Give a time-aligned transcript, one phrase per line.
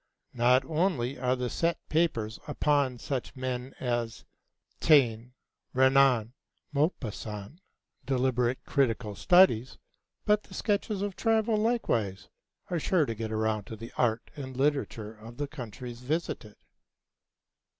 [0.33, 4.25] Not only are the set papers upon such men as
[4.79, 5.33] Taine,
[5.75, 6.33] Renan, and
[6.73, 7.59] Maupassant
[8.07, 9.77] deliberate critical studies,
[10.25, 12.29] but the sketches of travel likewise
[12.71, 16.55] are sure to get around to the art and literature of the countries visited.